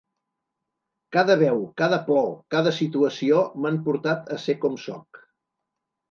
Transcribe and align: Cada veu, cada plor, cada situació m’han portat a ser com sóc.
Cada 1.15 1.33
veu, 1.41 1.59
cada 1.81 1.99
plor, 2.07 2.31
cada 2.55 2.71
situació 2.77 3.41
m’han 3.65 3.77
portat 3.89 4.31
a 4.37 4.39
ser 4.47 4.55
com 4.65 4.79
sóc. 4.85 5.21